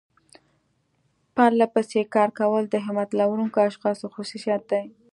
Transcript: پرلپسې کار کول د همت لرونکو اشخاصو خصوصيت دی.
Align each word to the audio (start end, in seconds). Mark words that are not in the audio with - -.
پرلپسې 1.35 2.01
کار 2.15 2.29
کول 2.39 2.63
د 2.69 2.75
همت 2.85 3.09
لرونکو 3.19 3.57
اشخاصو 3.69 4.05
خصوصيت 4.15 4.61
دی. 4.71 4.83